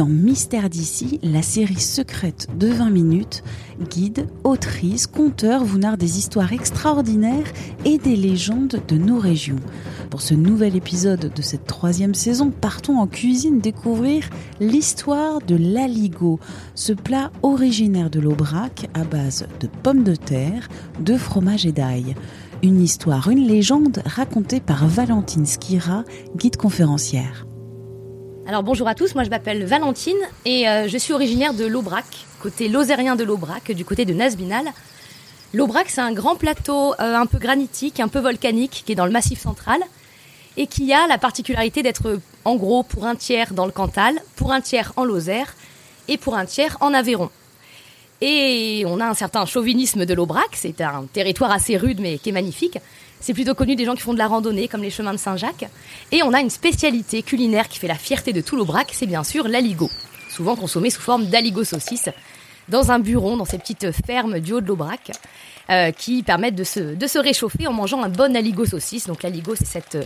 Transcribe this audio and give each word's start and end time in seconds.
Dans 0.00 0.06
Mystère 0.06 0.70
d'ici, 0.70 1.20
la 1.22 1.42
série 1.42 1.78
secrète 1.78 2.46
de 2.56 2.68
20 2.68 2.88
minutes. 2.88 3.44
Guide, 3.90 4.28
autrice, 4.44 5.06
conteur 5.06 5.62
vous 5.62 5.76
narre 5.76 5.98
des 5.98 6.16
histoires 6.16 6.54
extraordinaires 6.54 7.52
et 7.84 7.98
des 7.98 8.16
légendes 8.16 8.80
de 8.88 8.96
nos 8.96 9.18
régions. 9.18 9.60
Pour 10.08 10.22
ce 10.22 10.32
nouvel 10.32 10.74
épisode 10.74 11.30
de 11.34 11.42
cette 11.42 11.66
troisième 11.66 12.14
saison, 12.14 12.50
partons 12.50 12.98
en 12.98 13.06
cuisine 13.06 13.60
découvrir 13.60 14.30
l'histoire 14.58 15.42
de 15.42 15.56
l'aligot, 15.56 16.40
ce 16.74 16.94
plat 16.94 17.30
originaire 17.42 18.08
de 18.08 18.20
l'Aubrac 18.20 18.88
à 18.94 19.04
base 19.04 19.46
de 19.60 19.66
pommes 19.66 20.02
de 20.02 20.14
terre, 20.14 20.70
de 20.98 21.18
fromage 21.18 21.66
et 21.66 21.72
d'ail. 21.72 22.14
Une 22.62 22.80
histoire, 22.80 23.28
une 23.28 23.46
légende 23.46 24.00
racontée 24.06 24.60
par 24.60 24.86
Valentine 24.86 25.44
Skira, 25.44 26.04
guide 26.38 26.56
conférencière. 26.56 27.44
Alors 28.46 28.62
bonjour 28.62 28.88
à 28.88 28.94
tous, 28.94 29.14
moi 29.14 29.22
je 29.22 29.30
m'appelle 29.30 29.64
Valentine 29.64 30.16
et 30.44 30.68
euh, 30.68 30.88
je 30.88 30.96
suis 30.98 31.12
originaire 31.12 31.54
de 31.54 31.66
l'Aubrac, 31.66 32.04
côté 32.40 32.68
lozérien 32.68 33.14
de 33.14 33.22
l'Aubrac, 33.22 33.70
du 33.70 33.84
côté 33.84 34.04
de 34.04 34.12
Nasbinal. 34.12 34.64
L'Aubrac 35.52 35.90
c'est 35.90 36.00
un 36.00 36.12
grand 36.12 36.36
plateau 36.36 36.94
euh, 36.94 37.14
un 37.14 37.26
peu 37.26 37.38
granitique, 37.38 38.00
un 38.00 38.08
peu 38.08 38.18
volcanique 38.18 38.82
qui 38.84 38.92
est 38.92 38.96
dans 38.96 39.04
le 39.04 39.12
massif 39.12 39.40
central 39.40 39.80
et 40.56 40.66
qui 40.66 40.92
a 40.92 41.06
la 41.06 41.18
particularité 41.18 41.82
d'être 41.82 42.18
en 42.44 42.56
gros 42.56 42.82
pour 42.82 43.06
un 43.06 43.14
tiers 43.14 43.52
dans 43.52 43.66
le 43.66 43.72
Cantal, 43.72 44.20
pour 44.36 44.52
un 44.52 44.60
tiers 44.60 44.92
en 44.96 45.04
Lozère 45.04 45.54
et 46.08 46.16
pour 46.16 46.34
un 46.34 46.46
tiers 46.46 46.76
en 46.80 46.92
Aveyron. 46.92 47.30
Et 48.20 48.84
on 48.86 49.00
a 49.00 49.06
un 49.06 49.14
certain 49.14 49.46
chauvinisme 49.46 50.06
de 50.06 50.14
l'Aubrac, 50.14 50.50
c'est 50.54 50.80
un 50.80 51.04
territoire 51.12 51.52
assez 51.52 51.76
rude 51.76 52.00
mais 52.00 52.18
qui 52.18 52.30
est 52.30 52.32
magnifique. 52.32 52.78
C'est 53.20 53.34
plutôt 53.34 53.54
connu 53.54 53.76
des 53.76 53.84
gens 53.84 53.94
qui 53.94 54.00
font 54.00 54.14
de 54.14 54.18
la 54.18 54.28
randonnée, 54.28 54.66
comme 54.66 54.82
les 54.82 54.90
chemins 54.90 55.12
de 55.12 55.18
Saint-Jacques. 55.18 55.66
Et 56.10 56.22
on 56.22 56.32
a 56.32 56.40
une 56.40 56.48
spécialité 56.48 57.22
culinaire 57.22 57.68
qui 57.68 57.78
fait 57.78 57.86
la 57.86 57.94
fierté 57.94 58.32
de 58.32 58.40
tout 58.40 58.56
l'Aubrac, 58.56 58.90
c'est 58.92 59.06
bien 59.06 59.24
sûr 59.24 59.46
l'aligot. 59.46 59.90
Souvent 60.30 60.56
consommé 60.56 60.88
sous 60.88 61.02
forme 61.02 61.26
d'aligot 61.26 61.64
saucisse, 61.64 62.08
dans 62.68 62.90
un 62.90 62.98
buron, 62.98 63.36
dans 63.36 63.44
ces 63.44 63.58
petites 63.58 63.92
fermes 64.06 64.40
du 64.40 64.54
haut 64.54 64.60
de 64.62 64.66
l'Aubrac, 64.66 65.12
euh, 65.68 65.90
qui 65.92 66.22
permettent 66.22 66.54
de 66.54 66.64
se, 66.64 67.18
réchauffer 67.18 67.66
en 67.66 67.72
mangeant 67.74 68.02
un 68.02 68.08
bon 68.08 68.34
aligot 68.34 68.64
saucisse. 68.64 69.06
Donc 69.06 69.22
l'aligot, 69.22 69.54
c'est 69.54 69.66
cette 69.66 69.96
euh, 69.96 70.04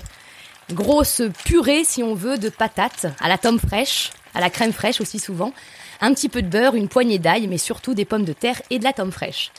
grosse 0.72 1.22
purée, 1.44 1.84
si 1.84 2.02
on 2.02 2.14
veut, 2.14 2.36
de 2.36 2.48
patates 2.48 3.06
à 3.20 3.28
la 3.28 3.38
tome 3.38 3.60
fraîche, 3.60 4.10
à 4.34 4.40
la 4.40 4.50
crème 4.50 4.72
fraîche 4.72 5.00
aussi 5.00 5.20
souvent, 5.20 5.52
un 6.00 6.12
petit 6.12 6.28
peu 6.28 6.42
de 6.42 6.48
beurre, 6.48 6.74
une 6.74 6.88
poignée 6.88 7.20
d'ail, 7.20 7.46
mais 7.46 7.58
surtout 7.58 7.94
des 7.94 8.04
pommes 8.04 8.24
de 8.24 8.32
terre 8.32 8.60
et 8.70 8.80
de 8.80 8.84
la 8.84 8.92
tome 8.92 9.12
fraîche. 9.12 9.52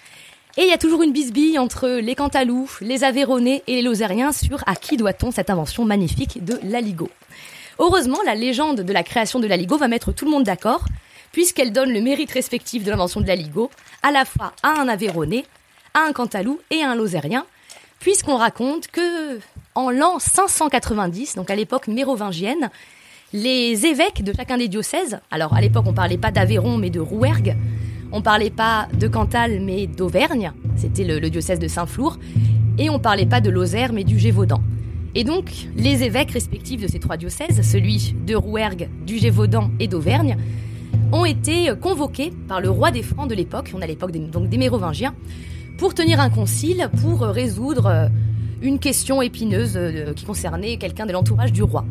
Et 0.57 0.61
il 0.63 0.69
y 0.69 0.73
a 0.73 0.77
toujours 0.77 1.03
une 1.03 1.11
bisbille 1.11 1.59
entre 1.59 1.89
les 1.89 2.15
Cantalous, 2.15 2.69
les 2.79 3.03
Aveyronais 3.03 3.61
et 3.67 3.75
les 3.75 3.81
Lozériens 3.81 4.31
sur 4.31 4.63
à 4.65 4.77
qui 4.77 4.95
doit-on 4.95 5.29
cette 5.31 5.49
invention 5.49 5.83
magnifique 5.83 6.45
de 6.45 6.57
l'aligot. 6.63 7.09
Heureusement, 7.77 8.19
la 8.25 8.35
légende 8.35 8.79
de 8.79 8.93
la 8.93 9.03
création 9.03 9.41
de 9.41 9.47
l'aligot 9.47 9.75
va 9.75 9.89
mettre 9.89 10.13
tout 10.13 10.23
le 10.23 10.31
monde 10.31 10.45
d'accord, 10.45 10.85
puisqu'elle 11.33 11.73
donne 11.73 11.91
le 11.91 11.99
mérite 11.99 12.31
respectif 12.31 12.85
de 12.85 12.89
l'invention 12.89 13.19
de 13.19 13.27
l'aligot 13.27 13.69
à 14.01 14.13
la 14.13 14.23
fois 14.23 14.53
à 14.63 14.79
un 14.79 14.87
Aveyronais, 14.87 15.43
à 15.93 16.03
un 16.07 16.13
Cantalou 16.13 16.61
et 16.71 16.83
à 16.83 16.91
un 16.91 16.95
Lozérien, 16.95 17.45
puisqu'on 17.99 18.37
raconte 18.37 18.87
que 18.87 19.39
en 19.75 19.89
l'an 19.89 20.19
590, 20.19 21.35
donc 21.35 21.49
à 21.49 21.55
l'époque 21.57 21.89
mérovingienne, 21.89 22.69
les 23.33 23.85
évêques 23.85 24.23
de 24.23 24.31
chacun 24.33 24.57
des 24.57 24.69
diocèses, 24.69 25.19
alors 25.31 25.53
à 25.53 25.59
l'époque 25.59 25.83
on 25.85 25.93
parlait 25.93 26.17
pas 26.17 26.31
d'Aveyron 26.31 26.77
mais 26.77 26.89
de 26.89 27.01
Rouergue, 27.01 27.57
on 28.11 28.21
parlait 28.21 28.49
pas 28.49 28.87
de 28.97 29.07
Cantal 29.07 29.59
mais 29.61 29.87
d'Auvergne, 29.87 30.51
c'était 30.75 31.03
le, 31.03 31.29
diocèse 31.29 31.59
de 31.59 31.67
Saint-Flour, 31.67 32.17
et 32.77 32.89
on 32.89 32.99
parlait 32.99 33.25
pas 33.25 33.41
de 33.41 33.49
Lozère 33.49 33.93
mais 33.93 34.03
du 34.03 34.19
Gévaudan. 34.19 34.61
Et 35.15 35.23
donc, 35.23 35.51
les 35.75 36.03
évêques 36.03 36.31
respectifs 36.31 36.81
de 36.81 36.87
ces 36.87 36.99
trois 36.99 37.17
diocèses, 37.17 37.61
celui 37.61 38.15
de 38.25 38.35
Rouergue, 38.35 38.89
du 39.05 39.17
Gévaudan 39.17 39.71
et 39.79 39.87
d'Auvergne, 39.87 40.37
ont 41.11 41.25
été 41.25 41.71
convoqués 41.79 42.33
par 42.47 42.59
le 42.59 42.69
roi 42.69 42.91
des 42.91 43.03
Francs 43.03 43.29
de 43.29 43.35
l'époque, 43.35 43.71
on 43.73 43.81
a 43.81 43.87
l'époque 43.87 44.11
donc 44.11 44.49
des 44.49 44.57
Mérovingiens, 44.57 45.13
pour 45.77 45.93
tenir 45.93 46.19
un 46.19 46.29
concile 46.29 46.89
pour 47.01 47.21
résoudre 47.21 48.09
une 48.61 48.79
question 48.79 49.21
épineuse 49.21 49.79
qui 50.15 50.25
concernait 50.25 50.77
quelqu'un 50.77 51.05
de 51.05 51.11
l'entourage 51.11 51.53
du 51.53 51.63
roi. 51.63 51.85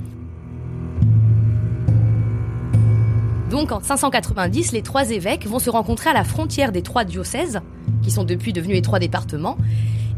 Donc 3.54 3.70
en 3.70 3.80
590, 3.80 4.72
les 4.72 4.82
trois 4.82 5.10
évêques 5.10 5.46
vont 5.46 5.60
se 5.60 5.70
rencontrer 5.70 6.10
à 6.10 6.12
la 6.12 6.24
frontière 6.24 6.72
des 6.72 6.82
trois 6.82 7.04
diocèses, 7.04 7.60
qui 8.02 8.10
sont 8.10 8.24
depuis 8.24 8.52
devenus 8.52 8.74
les 8.74 8.82
trois 8.82 8.98
départements, 8.98 9.56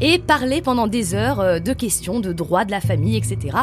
et 0.01 0.19
parler 0.19 0.63
pendant 0.63 0.87
des 0.87 1.15
heures 1.15 1.41
euh, 1.41 1.59
de 1.59 1.75
questions 1.75 2.19
de 2.19 2.33
droit 2.33 2.65
de 2.65 2.71
la 2.71 2.81
famille, 2.81 3.15
etc. 3.15 3.59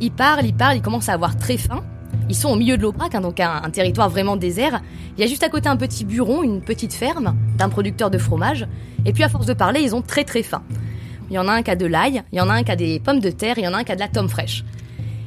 Ils 0.00 0.10
parlent, 0.10 0.44
ils 0.44 0.52
parlent, 0.52 0.76
ils 0.76 0.82
commencent 0.82 1.08
à 1.08 1.12
avoir 1.12 1.36
très 1.36 1.56
faim. 1.56 1.84
Ils 2.28 2.34
sont 2.34 2.48
au 2.48 2.56
milieu 2.56 2.76
de 2.76 2.82
l'Aubrac, 2.82 3.14
hein, 3.14 3.20
donc 3.20 3.38
un, 3.38 3.60
territoire 3.70 4.10
vraiment 4.10 4.34
désert. 4.34 4.82
Il 5.16 5.20
y 5.20 5.24
a 5.24 5.28
juste 5.28 5.44
à 5.44 5.48
côté 5.48 5.68
un 5.68 5.76
petit 5.76 6.04
buron, 6.04 6.42
une 6.42 6.60
petite 6.60 6.92
ferme 6.92 7.36
d'un 7.56 7.68
producteur 7.68 8.10
de 8.10 8.18
fromage. 8.18 8.66
Et 9.06 9.12
puis 9.12 9.22
à 9.22 9.28
force 9.28 9.46
de 9.46 9.54
parler, 9.54 9.82
ils 9.82 9.94
ont 9.94 10.02
très 10.02 10.24
très 10.24 10.42
faim. 10.42 10.64
Il 11.30 11.34
y 11.34 11.38
en 11.38 11.46
a 11.46 11.52
un 11.52 11.62
qui 11.62 11.70
a 11.70 11.76
de 11.76 11.86
l'ail, 11.86 12.24
il 12.32 12.38
y 12.38 12.40
en 12.40 12.48
a 12.48 12.54
un 12.54 12.64
qui 12.64 12.72
a 12.72 12.76
des 12.76 12.98
pommes 12.98 13.20
de 13.20 13.30
terre, 13.30 13.54
il 13.56 13.62
y 13.62 13.68
en 13.68 13.72
a 13.72 13.78
un 13.78 13.84
qui 13.84 13.92
a 13.92 13.94
de 13.94 14.00
la 14.00 14.08
tome 14.08 14.28
fraîche. 14.28 14.64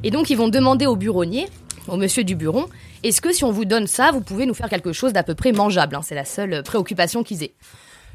Et 0.03 0.11
donc 0.11 0.29
ils 0.29 0.35
vont 0.35 0.49
demander 0.49 0.85
au 0.85 0.97
buronnier, 0.97 1.47
au 1.87 1.95
monsieur 1.95 2.25
du 2.25 2.35
buron, 2.35 2.65
est-ce 3.07 3.21
que 3.21 3.31
si 3.31 3.43
on 3.43 3.51
vous 3.51 3.65
donne 3.65 3.85
ça, 3.85 4.11
vous 4.11 4.21
pouvez 4.21 4.47
nous 4.47 4.55
faire 4.55 4.67
quelque 4.67 4.91
chose 4.91 5.13
d'à 5.13 5.21
peu 5.21 5.35
près 5.35 5.51
mangeable 5.51 5.95
hein 5.95 6.01
C'est 6.03 6.15
la 6.15 6.25
seule 6.25 6.63
préoccupation 6.63 7.23
qu'ils 7.23 7.43
aient. 7.43 7.53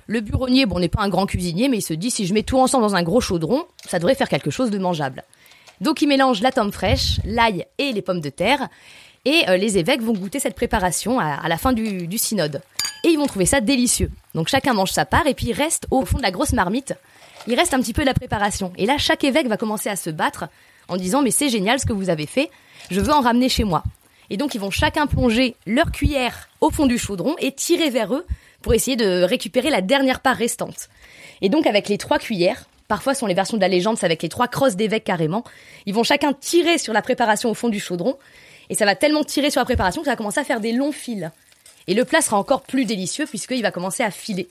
Le 0.09 0.21
buronnier, 0.21 0.67
bon, 0.67 0.81
n'est 0.81 0.89
pas 0.89 1.03
un 1.03 1.09
grand 1.09 1.27
cuisinier, 1.27 1.69
mais 1.69 1.79
il 1.79 1.83
se 1.83 1.95
dit 1.95 2.11
si 2.11 2.27
je 2.27 2.35
mets 2.35 2.43
tout 2.43 2.59
ensemble 2.59 2.83
dans 2.83 2.97
un 2.97 3.05
gros 3.05 3.21
chaudron, 3.21 3.65
ça 3.87 4.01
devrait 4.01 4.17
faire 4.17 4.29
quelque 4.29 4.51
chose 4.51 4.71
de 4.71 4.79
mangeable. 4.79 5.23
Donc 5.81 6.03
il 6.03 6.09
mélange 6.09 6.43
la 6.43 6.51
tome 6.51 6.73
fraîche, 6.73 7.21
l'ail 7.25 7.67
et 7.79 7.93
les 7.93 8.03
pommes 8.03 8.21
de 8.21 8.31
terre, 8.31 8.69
et 9.25 9.45
euh, 9.49 9.57
les 9.57 9.79
évêques 9.79 10.03
vont 10.03 10.13
goûter 10.13 10.41
cette 10.41 10.57
préparation 10.57 11.21
à, 11.21 11.47
la 11.47 11.57
fin 11.57 11.73
du, 11.73 12.09
du, 12.09 12.19
synode. 12.19 12.61
Et 13.05 13.11
ils 13.11 13.17
vont 13.17 13.27
trouver 13.27 13.47
ça 13.47 13.61
délicieux. 13.61 14.11
Donc 14.35 14.49
chacun 14.49 14.73
mange 14.73 14.91
sa 14.91 15.05
part, 15.05 15.29
et 15.29 15.35
puis 15.35 15.47
il 15.47 15.53
reste 15.53 15.87
au 15.93 16.05
fond 16.05 16.19
de 16.19 16.23
la 16.23 16.33
grosse 16.33 16.53
marmite, 16.53 16.95
il 17.47 17.55
reste 17.55 17.75
un 17.75 17.81
petit 17.81 17.93
peu 17.93 18.03
de 18.03 18.09
la 18.09 18.15
préparation. 18.15 18.73
Et 18.77 18.87
là, 18.87 18.99
chaque 18.99 19.23
évêque 19.23 19.47
va 19.47 19.57
commencer 19.57 19.89
à 19.89 19.95
se 19.95 20.11
battre 20.11 20.49
en 20.89 20.97
disant 20.97 21.23
mais 21.23 21.31
c'est 21.31 21.49
génial 21.49 21.79
ce 21.79 21.87
que 21.87 21.93
vous 21.93 22.11
avez 22.11 22.27
fait, 22.27 22.51
je 22.91 23.01
veux 23.01 23.13
en 23.13 23.21
ramener 23.21 23.49
chez 23.49 23.63
moi. 23.63 23.85
Et 24.31 24.37
donc 24.37 24.55
ils 24.55 24.61
vont 24.61 24.71
chacun 24.71 25.07
plonger 25.07 25.57
leur 25.67 25.91
cuillère 25.91 26.49
au 26.61 26.71
fond 26.71 26.87
du 26.87 26.99
chaudron 26.99 27.35
et 27.39 27.53
tirer 27.53 27.91
vers 27.91 28.15
eux 28.15 28.25
pour 28.63 28.75
essayer 28.75 28.97
de 28.97 29.23
récupérer 29.23 29.71
la 29.71 29.81
dernière 29.81 30.21
part 30.21 30.37
restante. 30.37 30.89
Et 31.43 31.49
donc 31.49 31.67
avec 31.67 31.89
les 31.89 31.99
trois 31.99 32.19
cuillères, 32.19 32.67
parfois 32.89 33.15
sont 33.15 33.27
les 33.27 33.35
versions 33.35 33.57
de 33.57 33.63
la 33.63 33.69
légende, 33.69 33.99
c'est 33.99 34.07
avec 34.07 34.23
les 34.23 34.29
trois 34.29 34.49
crosses 34.49 34.77
d'évêques 34.77 35.05
carrément, 35.05 35.45
ils 35.87 35.95
vont 35.95 36.05
chacun 36.05 36.33
tirer 36.33 36.79
sur 36.79 36.93
la 36.93 37.03
préparation 37.03 37.51
au 37.51 37.55
fond 37.55 37.69
du 37.69 37.81
chaudron, 37.81 38.17
et 38.69 38.75
ça 38.75 38.85
va 38.85 38.95
tellement 38.95 39.25
tirer 39.25 39.51
sur 39.51 39.61
la 39.61 39.65
préparation 39.65 40.03
que 40.03 40.07
ça 40.07 40.13
va 40.13 40.17
commencer 40.17 40.41
à 40.41 40.45
faire 40.45 40.61
des 40.61 40.73
longs 40.73 40.93
fils. 40.93 41.31
Et 41.89 41.95
le 41.95 42.05
plat 42.05 42.21
sera 42.21 42.39
encore 42.39 42.63
plus 42.63 42.85
délicieux 42.85 43.27
puisqu'il 43.27 43.63
va 43.63 43.73
commencer 43.73 44.03
à 44.03 44.11
filer. 44.11 44.49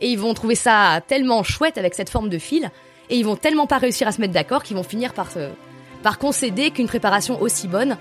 Et 0.00 0.08
ils 0.08 0.18
vont 0.18 0.34
trouver 0.34 0.54
ça 0.54 1.00
tellement 1.06 1.42
chouette 1.44 1.78
avec 1.78 1.94
cette 1.94 2.10
forme 2.10 2.28
de 2.28 2.38
fil, 2.38 2.70
et 3.10 3.16
ils 3.16 3.24
vont 3.24 3.36
tellement 3.36 3.66
pas 3.66 3.78
réussir 3.78 4.08
à 4.08 4.12
se 4.12 4.20
mettre 4.20 4.32
d'accord 4.32 4.62
qu'ils 4.62 4.76
vont 4.76 4.82
finir 4.82 5.12
par, 5.12 5.28
par 6.02 6.18
concéder 6.18 6.70
qu'une 6.70 6.86
préparation 6.86 7.40
aussi 7.42 7.68
bonne 7.68 7.96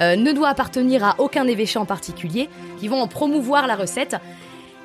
euh, 0.00 0.16
ne 0.16 0.32
doit 0.32 0.48
appartenir 0.48 1.04
à 1.04 1.16
aucun 1.18 1.46
évêché 1.46 1.78
en 1.78 1.84
particulier, 1.84 2.48
qui 2.78 2.88
vont 2.88 3.00
en 3.00 3.08
promouvoir 3.08 3.66
la 3.66 3.76
recette 3.76 4.16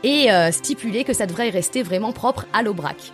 et 0.04 0.32
euh, 0.32 0.52
stipuler 0.52 1.04
que 1.04 1.14
ça 1.14 1.26
devrait 1.26 1.50
rester 1.50 1.84
vraiment 1.84 2.12
propre 2.12 2.46
à 2.54 2.62
l'Aubrac. 2.62 3.12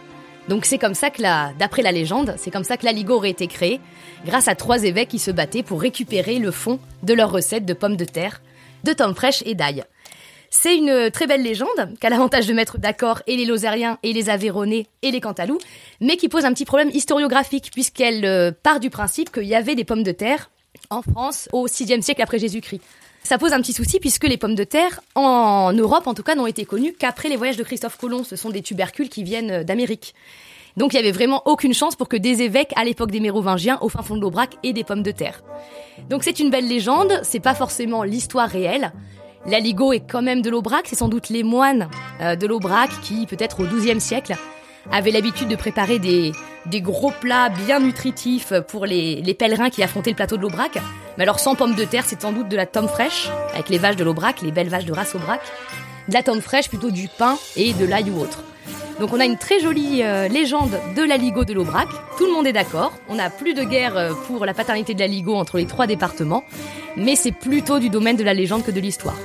Donc 0.48 0.66
c'est 0.66 0.80
comme 0.80 0.96
ça 0.96 1.12
que, 1.12 1.22
d'après 1.58 1.84
la 1.84 1.92
légende, 1.92 2.34
c'est 2.38 2.50
comme 2.50 2.64
ça 2.64 2.78
que 2.78 2.86
l'aligot 2.86 3.16
aurait 3.16 3.30
été 3.30 3.48
créé, 3.48 3.80
grâce 4.26 4.48
à 4.48 4.56
trois 4.56 4.84
évêques 4.84 5.10
qui 5.10 5.20
se 5.20 5.30
battaient 5.30 5.62
pour 5.62 5.82
récupérer 5.82 6.40
le 6.40 6.52
fond 6.52 6.80
de 7.04 7.14
leur 7.14 7.32
recette 7.32 7.66
de 7.66 7.74
pommes 7.74 7.98
de 7.98 8.06
terre, 8.06 8.42
de 8.84 8.94
tomes 8.94 9.14
fraîches 9.14 9.44
et 9.46 9.54
d'ail. 9.54 9.84
C'est 10.50 10.76
une 10.76 11.12
très 11.12 11.28
belle 11.28 11.44
légende 11.44 11.94
qui 12.00 12.08
a 12.08 12.10
l'avantage 12.10 12.48
de 12.48 12.54
mettre 12.54 12.80
d'accord 12.80 13.22
et 13.28 13.38
les 13.38 13.46
Lozériens 13.46 14.00
et 14.02 14.14
les 14.14 14.30
Aveyronais 14.30 14.88
et 15.04 15.12
les 15.12 15.22
Cantalous, 15.22 15.60
mais 16.02 16.18
qui 16.18 16.28
pose 16.28 16.46
un 16.46 16.54
petit 16.54 16.66
problème 16.66 16.90
historiographique 16.92 17.70
puisqu'elle 17.72 18.26
euh, 18.26 18.52
part 18.52 18.80
du 18.80 18.90
principe 18.90 19.32
qu'il 19.32 19.44
y 19.44 19.54
avait 19.54 19.76
des 19.76 19.84
pommes 19.84 20.04
de 20.04 20.12
terre 20.12 20.50
en 20.90 21.02
France 21.02 21.50
au 21.54 21.66
VIe 21.66 22.02
siècle 22.02 22.22
après 22.22 22.40
Jésus-Christ. 22.40 22.82
Ça 23.24 23.38
pose 23.38 23.54
un 23.54 23.62
petit 23.62 23.74
souci 23.74 24.00
puisque 24.00 24.24
les 24.24 24.38
pommes 24.38 24.56
de 24.56 24.64
terre, 24.64 25.02
en 25.16 25.74
Europe 25.74 26.08
en 26.08 26.14
tout 26.14 26.24
cas, 26.24 26.36
n'ont 26.36 26.48
été 26.48 26.66
connues 26.66 26.94
qu'après 26.98 27.30
les 27.30 27.36
voyages 27.36 27.58
de 27.58 27.64
Christophe 27.64 27.98
Colomb. 27.98 28.24
Ce 28.24 28.36
sont 28.36 28.50
des 28.50 28.62
tubercules 28.62 29.10
qui 29.10 29.24
viennent 29.24 29.64
d'Amérique. 29.64 30.16
Donc 30.78 30.94
il 30.94 30.98
y 30.98 31.00
avait 31.00 31.12
vraiment 31.12 31.42
aucune 31.46 31.74
chance 31.74 31.96
pour 31.96 32.08
que 32.08 32.18
des 32.18 32.42
évêques 32.42 32.74
à 32.76 32.84
l'époque 32.84 33.12
des 33.12 33.20
Mérovingiens 33.20 33.78
au 33.82 33.90
fin 33.90 34.02
fond 34.02 34.16
de 34.16 34.22
l'Aubrac 34.22 34.56
aient 34.64 34.74
des 34.74 34.84
pommes 34.84 35.04
de 35.04 35.12
terre. 35.12 35.44
Donc 36.10 36.24
c'est 36.24 36.40
une 36.40 36.50
belle 36.50 36.68
légende, 36.68 37.20
c'est 37.24 37.40
pas 37.40 37.56
forcément 37.56 38.04
l'histoire 38.04 38.48
réelle. 38.48 38.94
L'aligot 39.46 39.94
est 39.94 40.10
quand 40.10 40.22
même 40.22 40.42
de 40.42 40.50
l'Aubrac, 40.50 40.88
c'est 40.88 40.96
sans 40.96 41.08
doute 41.08 41.30
les 41.30 41.44
moines 41.44 41.90
euh, 42.22 42.36
de 42.36 42.46
l'Aubrac 42.46 42.90
qui, 43.02 43.26
peut-être 43.26 43.62
au 43.62 43.66
XIIe 43.66 44.02
siècle, 44.02 44.36
avaient 44.92 45.12
l'habitude 45.12 45.48
de 45.48 45.56
préparer 45.56 46.00
des, 46.00 46.32
des 46.66 46.82
gros 46.82 47.12
plats 47.12 47.50
bien 47.50 47.80
nutritifs 47.80 48.54
pour 48.68 48.86
les, 48.86 49.22
les 49.22 49.34
pèlerins 49.34 49.70
qui 49.70 49.84
affrontaient 49.84 50.12
le 50.12 50.16
plateau 50.16 50.38
de 50.38 50.42
l'Aubrac. 50.42 50.78
Mais 51.18 51.24
alors 51.24 51.40
sans 51.40 51.56
pommes 51.56 51.76
de 51.76 51.84
terre, 51.84 52.04
c'est 52.06 52.22
sans 52.22 52.32
doute 52.32 52.50
de 52.50 52.56
la 52.56 52.66
tome 52.66 52.88
fraîche, 52.88 53.30
avec 53.54 53.70
les 53.70 53.78
vaches 53.78 53.98
de 53.98 54.04
l'Aubrac, 54.04 54.42
les 54.42 54.52
belles 54.52 54.70
vaches 54.70 54.86
de 54.86 54.94
race 54.94 55.16
Aubrac. 55.16 55.42
De 56.08 56.14
la 56.14 56.24
tome 56.24 56.42
fraîche, 56.42 56.70
plutôt 56.70 56.92
du 56.92 57.08
pain 57.08 57.38
et 57.56 57.74
de 57.74 57.86
l'ail 57.86 58.10
ou 58.10 58.20
autre. 58.20 58.44
Donc 59.00 59.14
on 59.14 59.20
a 59.20 59.26
une 59.26 59.38
très 59.38 59.60
jolie 59.62 60.04
euh, 60.04 60.28
légende 60.28 60.78
de 60.96 61.04
l'aligot 61.04 61.46
de 61.46 61.54
l'Aubrac. 61.54 61.88
Tout 62.18 62.26
le 62.26 62.34
monde 62.34 62.48
est 62.48 62.54
d'accord. 62.54 62.92
On 63.08 63.16
n'a 63.16 63.30
plus 63.30 63.54
de 63.54 63.64
guerre 63.64 63.96
euh, 63.96 64.14
pour 64.28 64.46
la 64.46 64.54
paternité 64.54 64.94
de 64.94 65.00
l'aligot 65.00 65.36
entre 65.36 65.58
les 65.58 65.66
trois 65.66 65.88
départements. 65.88 66.44
Mais 66.98 67.16
c'est 67.16 67.32
plutôt 67.32 67.80
du 67.80 67.90
domaine 67.90 68.18
de 68.18 68.24
la 68.24 68.34
légende 68.34 68.64
que 68.64 68.72
de 68.72 68.80
l'histoire. 68.80 69.16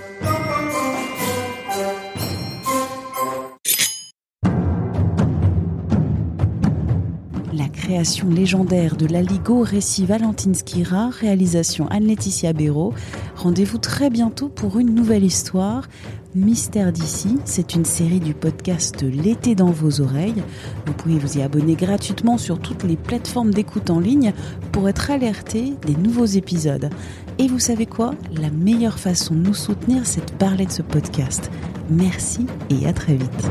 Création 7.85 8.31
légendaire 8.31 8.97
de 8.97 9.05
l'Aligo 9.05 9.61
récit 9.61 10.07
Valentine 10.07 10.55
Skira, 10.55 11.11
réalisation 11.11 11.87
Anne-Laetitia 11.89 12.55
Béraud. 12.55 12.95
Rendez-vous 13.37 13.77
très 13.77 14.09
bientôt 14.09 14.49
pour 14.49 14.79
une 14.79 14.95
nouvelle 14.95 15.23
histoire. 15.23 15.87
Mystère 16.35 16.93
d'ici, 16.93 17.37
c'est 17.45 17.75
une 17.75 17.85
série 17.85 18.21
du 18.21 18.33
podcast 18.33 19.03
L'été 19.03 19.55
dans 19.55 19.71
vos 19.71 20.01
oreilles. 20.01 20.43
Vous 20.87 20.95
pouvez 20.95 21.19
vous 21.19 21.37
y 21.37 21.43
abonner 21.43 21.75
gratuitement 21.75 22.39
sur 22.39 22.59
toutes 22.59 22.85
les 22.85 22.97
plateformes 22.97 23.53
d'écoute 23.53 23.91
en 23.91 24.01
ligne 24.01 24.33
pour 24.73 24.89
être 24.89 25.11
alerté 25.11 25.75
des 25.87 25.95
nouveaux 25.95 26.25
épisodes. 26.25 26.89
Et 27.39 27.49
vous 27.49 27.59
savez 27.59 27.85
quoi? 27.85 28.15
La 28.33 28.49
meilleure 28.49 28.99
façon 28.99 29.35
de 29.35 29.41
nous 29.41 29.55
soutenir, 29.55 30.07
c'est 30.07 30.27
de 30.27 30.37
parler 30.39 30.65
de 30.65 30.73
ce 30.73 30.81
podcast. 30.81 31.51
Merci 31.91 32.47
et 32.71 32.87
à 32.87 32.95
très 32.95 33.17
vite. 33.17 33.51